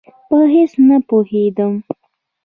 په 0.27 0.37
هېڅ 0.53 0.71
نه 0.87 0.97
پوهېدم. 1.07 1.73